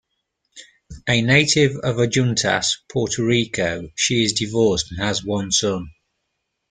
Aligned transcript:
A 1.07 1.21
native 1.21 1.73
of 1.83 1.97
Adjuntas, 1.97 2.79
Puerto 2.91 3.23
Rico, 3.23 3.87
she 3.93 4.23
is 4.23 4.33
divorced 4.33 4.87
and 4.89 4.99
has 4.99 5.23
one 5.23 5.51
son. 5.51 5.91